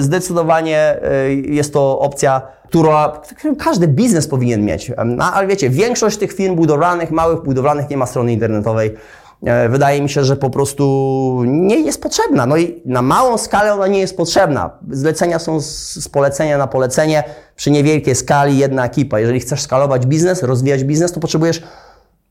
zdecydowanie 0.00 1.00
jest 1.42 1.72
to 1.72 1.98
opcja, 1.98 2.42
która 2.68 3.20
każdy 3.58 3.88
biznes 3.88 4.28
powinien 4.28 4.64
mieć. 4.64 4.92
No, 5.04 5.24
ale 5.24 5.46
wiecie, 5.46 5.70
większość 5.70 6.16
tych 6.16 6.32
firm 6.32 6.56
budowlanych, 6.56 7.10
małych 7.10 7.42
budowlanych 7.42 7.90
nie 7.90 7.96
ma 7.96 8.06
strony 8.06 8.32
internetowej. 8.32 8.94
E, 9.42 9.68
wydaje 9.68 10.02
mi 10.02 10.08
się, 10.08 10.24
że 10.24 10.36
po 10.36 10.50
prostu 10.50 11.42
nie 11.46 11.80
jest 11.80 12.02
potrzebna. 12.02 12.46
No 12.46 12.56
i 12.56 12.82
na 12.84 13.02
małą 13.02 13.38
skalę 13.38 13.74
ona 13.74 13.86
nie 13.86 14.00
jest 14.00 14.16
potrzebna. 14.16 14.70
Zlecenia 14.90 15.38
są 15.38 15.60
z 15.60 16.08
polecenia 16.12 16.58
na 16.58 16.66
polecenie. 16.66 17.24
Przy 17.56 17.70
niewielkiej 17.70 18.14
skali 18.14 18.58
jedna 18.58 18.84
ekipa. 18.84 19.20
Jeżeli 19.20 19.40
chcesz 19.40 19.60
skalować 19.60 20.06
biznes, 20.06 20.42
rozwijać 20.42 20.84
biznes, 20.84 21.12
to 21.12 21.20
potrzebujesz 21.20 21.62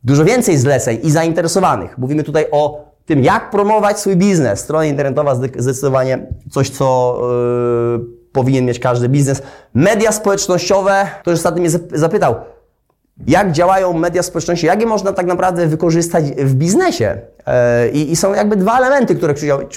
dużo 0.03 0.25
więcej 0.25 0.57
zleceń 0.57 1.00
i 1.03 1.12
zainteresowanych. 1.12 1.98
Mówimy 1.98 2.24
tutaj 2.24 2.45
o 2.51 2.93
tym, 3.05 3.24
jak 3.24 3.50
promować 3.50 4.00
swój 4.00 4.15
biznes. 4.15 4.60
Strona 4.60 4.86
internetowa 4.86 5.36
zdecydowanie 5.36 6.27
coś, 6.51 6.69
co 6.69 7.19
yy, 8.00 8.05
powinien 8.31 8.65
mieć 8.65 8.79
każdy 8.79 9.10
biznes. 9.10 9.41
Media 9.74 10.12
społecznościowe, 10.12 11.07
ktoś 11.22 11.33
ostatnio 11.33 11.62
mnie 11.62 11.69
zapytał, 11.93 12.36
jak 13.27 13.51
działają 13.51 13.93
media 13.93 14.24
społecznościowe, 14.24 14.67
jak 14.67 14.82
je 14.82 14.88
można 14.88 15.13
tak 15.13 15.25
naprawdę 15.25 15.67
wykorzystać 15.67 16.25
w 16.25 16.53
biznesie. 16.53 17.17
E, 17.46 17.89
I, 17.89 18.12
i 18.12 18.15
są 18.15 18.34
jakby 18.34 18.55
dwa 18.55 18.77
elementy, 18.77 19.15
które 19.15 19.34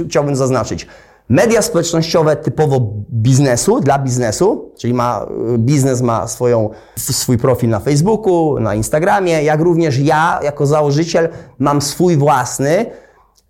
chciałbym 0.09 0.37
zaznaczyć. 0.37 0.87
Media 1.29 1.63
społecznościowe 1.63 2.37
typowo 2.37 2.81
biznesu, 3.13 3.81
dla 3.81 3.99
biznesu, 3.99 4.73
czyli 4.79 4.95
ma, 4.95 5.27
biznes 5.59 6.03
ma 6.03 6.27
swoją, 6.27 6.71
swój 6.97 7.39
profil 7.39 7.71
na 7.71 7.81
Facebooku, 7.81 8.61
na 8.61 8.75
Instagramie, 8.75 9.43
jak 9.43 9.61
również 9.61 9.99
ja, 9.99 10.41
jako 10.43 10.67
założyciel, 10.67 11.29
mam 11.59 11.83
swój 11.83 12.17
własny. 12.17 12.87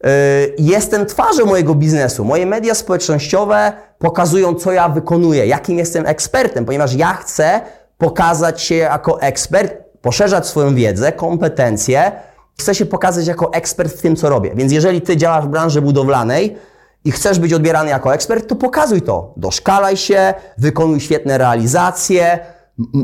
E, 0.04 0.10
jestem 0.58 1.06
twarzą 1.06 1.46
mojego 1.46 1.74
biznesu. 1.74 2.24
Moje 2.24 2.46
media 2.46 2.74
społecznościowe 2.74 3.72
pokazują, 3.98 4.54
co 4.54 4.72
ja 4.72 4.88
wykonuję, 4.88 5.46
jakim 5.46 5.78
jestem 5.78 6.06
ekspertem, 6.06 6.64
ponieważ 6.64 6.94
ja 6.94 7.14
chcę 7.14 7.60
pokazać 7.98 8.62
się 8.62 8.74
jako 8.74 9.20
ekspert, 9.20 9.74
poszerzać 10.02 10.46
swoją 10.46 10.74
wiedzę, 10.74 11.12
kompetencje. 11.12 12.12
Chcę 12.58 12.74
się 12.74 12.86
pokazać 12.86 13.26
jako 13.26 13.52
ekspert 13.52 13.92
w 13.92 14.02
tym, 14.02 14.16
co 14.16 14.28
robię. 14.28 14.52
Więc 14.54 14.72
jeżeli 14.72 15.00
ty 15.00 15.16
działasz 15.16 15.44
w 15.44 15.48
branży 15.48 15.82
budowlanej 15.82 16.56
i 17.04 17.12
chcesz 17.12 17.38
być 17.38 17.52
odbierany 17.52 17.90
jako 17.90 18.14
ekspert, 18.14 18.48
to 18.48 18.56
pokazuj 18.56 19.02
to. 19.02 19.32
Doszkalaj 19.36 19.96
się, 19.96 20.34
wykonuj 20.58 21.00
świetne 21.00 21.38
realizacje, 21.38 22.38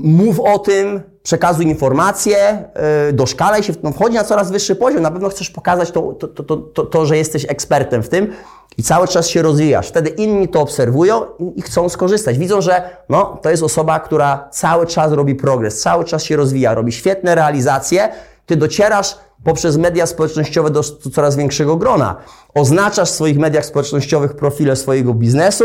mów 0.03 0.41
o 0.41 0.59
tym, 0.59 1.03
przekazuj 1.23 1.67
informacje, 1.67 2.65
yy, 3.07 3.13
doszkalaj 3.13 3.63
się, 3.63 3.73
no, 3.83 3.93
wchodzi 3.93 4.15
na 4.15 4.25
coraz 4.25 4.51
wyższy 4.51 4.77
poziom. 4.77 5.03
Na 5.03 5.11
pewno 5.11 5.29
chcesz 5.29 5.51
pokazać 5.51 5.91
to, 5.91 6.13
to, 6.13 6.29
to, 6.29 6.57
to, 6.57 6.87
to 6.87 7.07
że 7.07 7.17
jesteś 7.17 7.47
ekspertem 7.49 8.03
w 8.03 8.09
tym 8.09 8.33
i 8.79 8.83
cały 8.83 9.09
czas 9.09 9.29
się 9.29 9.43
rozwijasz. 9.43 9.89
Wtedy 9.89 10.11
inni 10.11 10.49
to 10.49 10.61
obserwują 10.61 11.23
i 11.57 11.63
chcą 11.63 11.89
skorzystać. 11.89 12.39
Widzą, 12.39 12.61
że 12.61 12.97
no, 13.09 13.39
to 13.43 13.51
jest 13.51 13.63
osoba, 13.63 14.01
która 14.01 14.49
cały 14.53 14.87
czas 14.87 15.13
robi 15.13 15.35
progres, 15.35 15.81
cały 15.81 16.05
czas 16.05 16.23
się 16.23 16.37
rozwija, 16.37 16.75
robi 16.75 16.93
świetne 16.93 17.35
realizacje. 17.35 18.09
Ty 18.47 18.57
docierasz 18.57 19.19
poprzez 19.45 19.77
media 19.77 20.07
społecznościowe 20.07 20.71
do 20.71 20.83
coraz 21.15 21.37
większego 21.37 21.77
grona. 21.77 22.17
Oznaczasz 22.55 23.11
w 23.11 23.15
swoich 23.15 23.39
mediach 23.39 23.67
społecznościowych 23.67 24.37
profile 24.37 24.77
swojego 24.77 25.15
biznesu, 25.15 25.65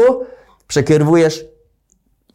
przekierowujesz 0.68 1.46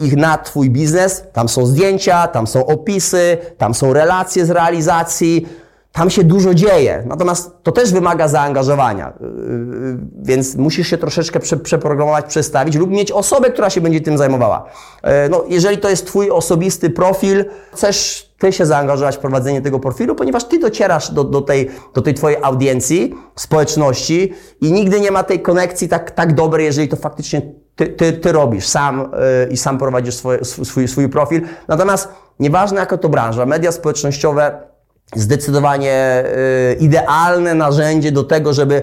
ich 0.03 0.17
na 0.17 0.39
Twój 0.39 0.71
biznes. 0.71 1.25
Tam 1.33 1.49
są 1.49 1.67
zdjęcia, 1.67 2.29
tam 2.29 2.47
są 2.47 2.67
opisy, 2.67 3.39
tam 3.59 3.75
są 3.75 3.93
relacje 3.93 4.47
z 4.47 4.51
realizacji, 4.51 5.47
tam 5.93 6.11
się 6.11 6.25
dużo 6.25 6.55
dzieje. 6.55 7.03
Natomiast 7.07 7.51
to 7.63 7.73
też 7.73 7.93
wymaga 7.93 8.29
zaangażowania, 8.29 9.13
yy, 9.21 9.27
yy, 9.29 9.99
więc 10.23 10.55
musisz 10.55 10.89
się 10.89 10.99
troszeczkę 10.99 11.41
prze, 11.41 11.57
przeprogramować, 11.57 12.25
przestawić 12.25 12.77
lub 12.77 12.91
mieć 12.91 13.13
osobę, 13.13 13.51
która 13.51 13.71
się 13.71 13.81
będzie 13.81 14.01
tym 14.01 14.19
zajmowała. 14.19 14.65
Yy, 15.05 15.11
no, 15.31 15.45
jeżeli 15.49 15.79
to 15.79 15.91
jest 15.91 16.07
Twój 16.07 16.31
osobisty 16.31 16.91
profil, 16.91 17.45
chcesz 17.73 18.33
Ty 18.39 18.53
się 18.53 18.67
zaangażować 18.67 19.17
w 19.17 19.19
prowadzenie 19.19 19.63
tego 19.63 19.79
profilu, 19.79 20.15
ponieważ 20.15 20.45
Ty 20.45 20.59
docierasz 20.59 21.11
do, 21.11 21.25
do, 21.25 21.41
tej, 21.41 21.71
do 21.95 22.03
tej 22.03 22.15
Twojej 22.15 22.39
audiencji, 22.43 23.15
społeczności 23.37 24.33
i 24.61 24.73
nigdy 24.73 25.01
nie 25.01 25.11
ma 25.11 25.23
tej 25.23 25.41
konekcji 25.41 25.89
tak, 25.89 26.11
tak 26.11 26.35
dobrej, 26.35 26.67
jeżeli 26.67 26.89
to 26.89 26.97
faktycznie 26.97 27.43
Ty, 27.77 27.87
ty, 27.87 28.13
ty 28.13 28.33
robisz 28.33 28.67
sam 28.67 29.11
i 29.51 29.57
sam 29.57 29.79
prowadzisz 29.79 30.15
swoje, 30.15 30.45
swój, 30.45 30.89
swój 30.89 31.09
profil. 31.09 31.41
Natomiast 31.69 32.09
nieważne 32.41 32.81
jaka 32.81 32.99
to 32.99 33.09
branża, 33.09 33.47
media 33.47 33.73
społecznościowe 33.73 34.73
zdecydowanie 35.15 36.25
y, 36.73 36.77
idealne 36.81 37.55
narzędzie 37.55 38.13
do 38.13 38.25
tego, 38.25 38.53
żeby 38.53 38.83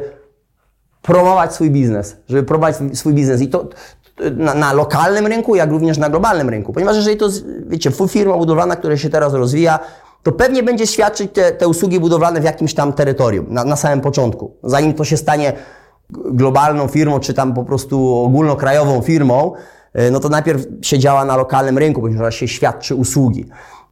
promować 1.02 1.54
swój 1.54 1.72
biznes, 1.72 2.16
żeby 2.30 2.44
prowadzić 2.44 3.00
swój 3.00 3.14
biznes 3.14 3.42
i 3.42 3.48
to 3.48 3.68
na, 4.32 4.54
na, 4.54 4.74
lokalnym 4.74 5.28
rynku, 5.28 5.56
jak 5.56 5.70
również 5.70 5.98
na 5.98 6.10
globalnym 6.10 6.50
rynku. 6.50 6.74
Ponieważ 6.74 6.96
jeżeli 6.96 7.18
to, 7.18 7.30
wiecie, 7.68 7.92
firma 8.10 8.38
budowlana, 8.38 8.76
która 8.76 8.98
się 8.98 9.10
teraz 9.10 9.34
rozwija, 9.34 9.80
to 10.24 10.32
pewnie 10.32 10.64
będzie 10.64 10.88
świadczyć 10.88 11.32
te, 11.34 11.52
te 11.52 11.68
usługi 11.68 12.00
budowlane 12.00 12.42
w 12.42 12.44
jakimś 12.44 12.74
tam 12.74 12.94
terytorium, 12.94 13.46
na, 13.50 13.64
na 13.64 13.76
samym 13.76 14.02
początku. 14.02 14.58
Zanim 14.64 14.94
to 14.94 15.06
się 15.06 15.18
stanie 15.18 15.54
globalną 16.10 16.88
firmą, 16.88 17.20
czy 17.20 17.34
tam 17.34 17.54
po 17.54 17.64
prostu 17.64 18.16
ogólnokrajową 18.16 19.02
firmą, 19.02 19.54
y, 20.00 20.12
no 20.12 20.20
to 20.20 20.30
najpierw 20.30 20.66
się 20.82 21.00
działa 21.00 21.26
na 21.26 21.38
lokalnym 21.38 21.78
rynku, 21.78 22.02
ponieważ 22.02 22.36
się 22.36 22.48
świadczy 22.48 22.96
usługi. 22.96 23.46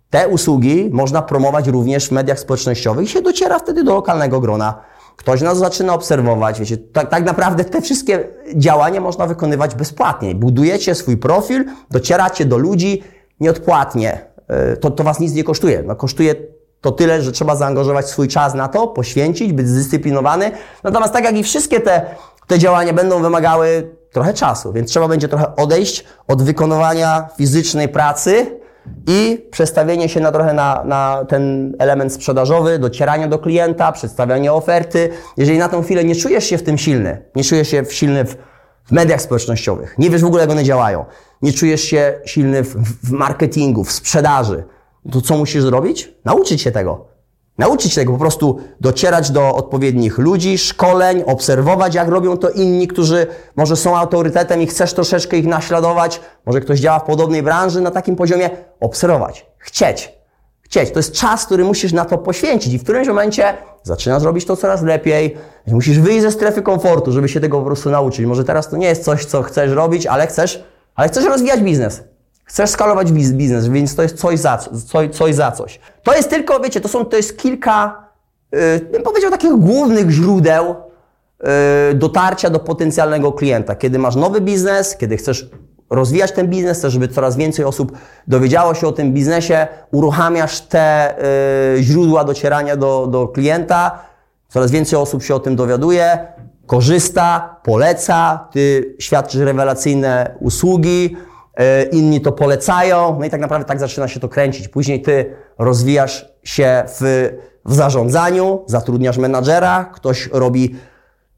Te 0.10 0.28
usługi 0.28 0.90
można 0.94 1.22
promować 1.22 1.68
również 1.68 2.08
w 2.08 2.12
mediach 2.12 2.40
społecznościowych 2.40 3.06
i 3.06 3.08
się 3.08 3.22
dociera 3.22 3.60
wtedy 3.60 3.84
do 3.84 3.94
lokalnego 3.94 4.40
grona. 4.40 4.82
Ktoś 5.16 5.42
nas 5.42 5.58
zaczyna 5.58 5.94
obserwować, 5.94 6.60
wiecie, 6.60 6.78
tak, 6.78 7.10
tak 7.10 7.26
naprawdę 7.26 7.66
te 7.66 7.82
wszystkie 7.82 8.28
działania 8.56 9.02
można 9.02 9.28
wykonywać 9.28 9.76
bezpłatnie. 9.76 10.36
Budujecie 10.36 10.96
swój 10.96 11.18
profil, 11.18 11.66
docieracie 11.92 12.46
do 12.46 12.58
ludzi 12.58 13.04
nieodpłatnie. 13.40 14.26
E, 14.48 14.78
to, 14.78 14.92
to 14.92 15.04
Was 15.04 15.20
nic 15.20 15.34
nie 15.34 15.44
kosztuje. 15.44 15.84
No, 15.84 15.96
kosztuje 15.96 16.36
to 16.82 16.92
tyle, 16.92 17.22
że 17.22 17.32
trzeba 17.32 17.56
zaangażować 17.56 18.10
swój 18.10 18.28
czas 18.28 18.54
na 18.54 18.68
to, 18.68 18.88
poświęcić, 18.88 19.54
być 19.54 19.68
zdyscyplinowany. 19.68 20.52
Natomiast 20.84 21.14
tak 21.14 21.24
jak 21.24 21.38
i 21.38 21.44
wszystkie 21.44 21.80
te, 21.80 22.06
te 22.48 22.60
działania 22.60 22.94
będą 22.94 23.22
wymagały 23.22 23.90
trochę 24.12 24.34
czasu, 24.34 24.74
więc 24.74 24.90
trzeba 24.90 25.08
będzie 25.08 25.28
trochę 25.28 25.56
odejść 25.56 26.06
od 26.28 26.44
wykonywania 26.44 27.30
fizycznej 27.38 27.90
pracy, 27.90 28.60
i 29.08 29.48
przestawienie 29.52 30.10
się 30.10 30.20
na 30.20 30.32
trochę 30.32 30.54
na, 30.54 30.84
na 30.84 31.26
ten 31.30 31.76
element 31.80 32.14
sprzedażowy, 32.14 32.80
docieranie 32.80 33.28
do 33.28 33.40
klienta, 33.40 33.92
przedstawianie 33.92 34.54
oferty. 34.54 35.10
Jeżeli 35.38 35.58
na 35.58 35.70
tą 35.70 35.84
chwilę 35.84 36.04
nie 36.04 36.16
czujesz 36.16 36.46
się 36.46 36.58
w 36.58 36.64
tym 36.64 36.78
silny, 36.78 37.22
nie 37.36 37.44
czujesz 37.44 37.68
się 37.68 37.86
silny 37.90 38.26
w, 38.26 38.36
w 38.86 38.92
mediach 38.92 39.22
społecznościowych, 39.22 39.96
nie 39.98 40.10
wiesz 40.10 40.22
w 40.22 40.26
ogóle 40.26 40.42
jak 40.42 40.52
one 40.52 40.64
działają, 40.64 41.06
nie 41.42 41.54
czujesz 41.54 41.82
się 41.82 42.20
silny 42.26 42.64
w, 42.64 42.76
w 43.08 43.12
marketingu, 43.12 43.84
w 43.84 43.92
sprzedaży, 43.92 44.64
to 45.12 45.22
co 45.22 45.38
musisz 45.38 45.64
zrobić? 45.64 46.14
Nauczyć 46.26 46.62
się 46.62 46.72
tego. 46.72 47.06
Nauczyć 47.58 47.94
się 47.94 48.02
tego, 48.02 48.14
po 48.14 48.20
prostu 48.20 48.60
docierać 48.82 49.32
do 49.32 49.56
odpowiednich 49.56 50.18
ludzi, 50.18 50.58
szkoleń, 50.58 51.24
obserwować, 51.26 51.96
jak 51.96 52.08
robią 52.08 52.38
to 52.38 52.50
inni, 52.50 52.88
którzy 52.88 53.28
może 53.56 53.76
są 53.76 53.98
autorytetem 53.98 54.62
i 54.62 54.68
chcesz 54.68 54.94
troszeczkę 54.94 55.38
ich 55.38 55.46
naśladować, 55.46 56.22
może 56.46 56.62
ktoś 56.62 56.80
działa 56.80 57.00
w 57.00 57.04
podobnej 57.04 57.44
branży 57.44 57.82
na 57.82 57.92
takim 57.92 58.16
poziomie, 58.16 58.50
obserwować, 58.80 59.46
chcieć. 59.58 60.18
Chcieć. 60.62 60.92
To 60.92 61.00
jest 61.00 61.14
czas, 61.14 61.46
który 61.46 61.64
musisz 61.64 61.94
na 61.94 62.06
to 62.06 62.18
poświęcić 62.18 62.74
i 62.74 62.80
w 62.80 62.84
którymś 62.84 63.08
momencie 63.08 63.54
zaczynasz 63.84 64.24
robić 64.24 64.46
to 64.46 64.58
coraz 64.58 64.82
lepiej, 64.82 65.38
musisz 65.68 66.00
wyjść 66.00 66.22
ze 66.22 66.32
strefy 66.32 66.62
komfortu, 66.62 67.12
żeby 67.12 67.30
się 67.30 67.40
tego 67.40 67.60
po 67.60 67.66
prostu 67.66 67.90
nauczyć. 67.90 68.26
Może 68.26 68.44
teraz 68.44 68.70
to 68.70 68.78
nie 68.78 68.88
jest 68.88 69.04
coś, 69.04 69.26
co 69.26 69.44
chcesz 69.44 69.72
robić, 69.72 70.06
ale 70.06 70.28
chcesz, 70.28 70.64
ale 70.96 71.08
chcesz 71.08 71.26
rozwijać 71.26 71.62
biznes. 71.62 72.04
Chcesz 72.48 72.70
skalować 72.70 73.12
biznes, 73.12 73.68
więc 73.68 73.96
to 73.96 74.04
jest 74.04 74.18
coś 74.18 74.40
za, 74.40 74.58
coś, 74.58 75.16
coś 75.16 75.36
za 75.36 75.52
coś. 75.52 75.80
To 76.04 76.16
jest 76.16 76.30
tylko, 76.30 76.60
wiecie, 76.60 76.82
to 76.82 76.88
są, 76.88 77.06
to 77.06 77.18
jest 77.18 77.38
kilka, 77.38 78.08
yy, 78.52 78.60
bym 78.92 79.04
powiedział, 79.04 79.32
takich 79.32 79.52
głównych 79.52 80.10
źródeł 80.10 80.76
y, 81.92 81.94
dotarcia 81.94 82.50
do 82.50 82.60
potencjalnego 82.60 83.32
klienta. 83.32 83.76
Kiedy 83.76 84.00
masz 84.00 84.16
nowy 84.16 84.42
biznes, 84.42 84.98
kiedy 84.98 85.18
chcesz 85.18 85.50
rozwijać 85.90 86.32
ten 86.32 86.48
biznes, 86.48 86.78
chcesz, 86.78 86.94
żeby 86.94 87.08
coraz 87.08 87.36
więcej 87.36 87.66
osób 87.66 87.92
dowiedziało 88.28 88.74
się 88.74 88.88
o 88.88 88.92
tym 88.92 89.14
biznesie, 89.14 89.68
uruchamiasz 89.92 90.62
te 90.62 91.16
y, 91.78 91.84
źródła 91.84 92.24
docierania 92.24 92.76
do, 92.76 93.08
do 93.08 93.28
klienta, 93.28 94.00
coraz 94.48 94.72
więcej 94.72 95.00
osób 95.00 95.24
się 95.24 95.36
o 95.36 95.40
tym 95.40 95.56
dowiaduje, 95.56 96.28
korzysta, 96.66 97.60
poleca, 97.64 98.48
ty 98.52 98.96
świadczysz 99.00 99.42
rewelacyjne 99.42 100.36
usługi, 100.40 101.18
inni 101.92 102.22
to 102.22 102.32
polecają, 102.32 103.16
no 103.20 103.26
i 103.26 103.30
tak 103.30 103.42
naprawdę 103.42 103.68
tak 103.68 103.80
zaczyna 103.80 104.08
się 104.08 104.20
to 104.20 104.30
kręcić. 104.30 104.68
Później 104.68 105.02
ty 105.02 105.36
rozwijasz 105.58 106.30
się 106.44 106.84
w, 106.88 107.30
w 107.66 107.74
zarządzaniu, 107.74 108.64
zatrudniasz 108.66 109.18
menadżera, 109.18 109.86
ktoś 109.94 110.30
robi 110.32 110.76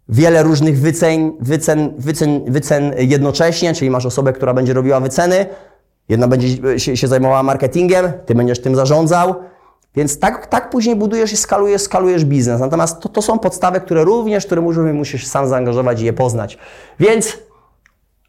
wiele 0.10 0.44
różnych 0.44 0.80
wycen, 0.80 1.32
wycen, 1.40 1.94
wycen, 1.98 2.52
wycen 2.52 2.94
jednocześnie, 2.98 3.74
czyli 3.74 3.92
masz 3.92 4.06
osobę, 4.06 4.34
która 4.34 4.54
będzie 4.54 4.74
robiła 4.74 5.00
wyceny, 5.00 5.46
jedna 6.10 6.28
będzie 6.28 6.80
się, 6.80 6.98
się 6.98 7.08
zajmowała 7.08 7.44
marketingiem, 7.44 8.12
ty 8.26 8.36
będziesz 8.36 8.62
tym 8.62 8.76
zarządzał, 8.76 9.36
więc 9.96 10.20
tak, 10.20 10.48
tak 10.48 10.70
później 10.70 10.96
budujesz 10.96 11.34
i 11.34 11.38
skalujesz, 11.38 11.82
skalujesz 11.82 12.26
biznes. 12.26 12.60
Natomiast 12.60 13.00
to, 13.00 13.10
to 13.10 13.22
są 13.22 13.40
podstawy, 13.40 13.82
które 13.82 14.04
również, 14.04 14.46
które 14.46 14.62
musisz, 14.62 14.84
musisz 14.94 15.28
sam 15.28 15.48
zaangażować 15.48 16.02
i 16.02 16.06
je 16.06 16.14
poznać. 16.14 16.58
Więc 17.00 17.38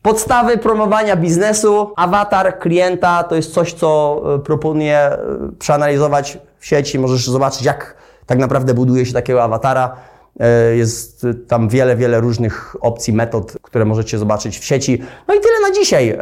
podstawy 0.02 0.58
promowania 0.58 1.16
biznesu, 1.16 1.92
awatar 1.96 2.58
klienta 2.58 3.22
to 3.22 3.36
jest 3.36 3.54
coś, 3.54 3.72
co 3.72 4.20
e, 4.34 4.38
proponuję 4.38 4.98
e, 4.98 5.18
przeanalizować 5.58 6.38
w 6.58 6.66
sieci. 6.66 6.98
Możesz 6.98 7.26
zobaczyć, 7.26 7.62
jak 7.62 7.96
tak 8.26 8.38
naprawdę 8.38 8.74
buduje 8.74 9.06
się 9.06 9.12
takiego 9.12 9.42
awatara. 9.42 9.96
E, 10.40 10.76
Jest 10.76 11.26
tam 11.48 11.68
wiele, 11.68 11.96
wiele 11.96 12.20
różnych 12.20 12.76
opcji, 12.80 13.12
metod, 13.12 13.52
które 13.62 13.84
możecie 13.84 14.18
zobaczyć 14.18 14.58
w 14.58 14.64
sieci. 14.64 15.02
No 15.28 15.34
i 15.34 15.40
tyle 15.40 15.60
na 15.68 15.74
dzisiaj. 15.74 16.18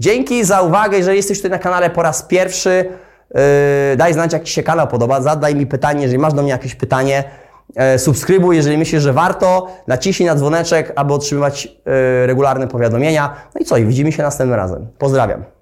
Dzięki 0.00 0.44
za 0.44 0.62
uwagę. 0.62 0.98
Jeżeli 0.98 1.16
jesteś 1.16 1.38
tutaj 1.38 1.50
na 1.50 1.58
kanale 1.58 1.90
po 1.90 2.02
raz 2.02 2.22
pierwszy, 2.22 2.84
daj 3.96 4.12
znać, 4.12 4.32
jak 4.32 4.44
Ci 4.44 4.52
się 4.52 4.62
kanał 4.62 4.88
podoba. 4.88 5.20
Zadaj 5.20 5.54
mi 5.54 5.66
pytanie, 5.66 6.02
jeżeli 6.02 6.18
masz 6.18 6.34
do 6.34 6.42
mnie 6.42 6.50
jakieś 6.50 6.74
pytanie. 6.74 7.24
E, 7.76 7.98
Subskrybuj, 7.98 8.56
jeżeli 8.56 8.78
myślisz, 8.78 9.02
że 9.02 9.12
warto. 9.12 9.66
Naciśnij 9.86 10.28
na 10.28 10.34
dzwoneczek, 10.34 10.92
aby 10.96 11.14
otrzymywać 11.14 11.68
e, 11.86 12.26
regularne 12.26 12.68
powiadomienia. 12.68 13.36
No 13.54 13.60
i 13.60 13.64
co? 13.64 13.76
I 13.76 13.84
widzimy 13.84 14.12
się 14.12 14.22
następnym 14.22 14.56
razem. 14.56 14.86
Pozdrawiam. 14.98 15.53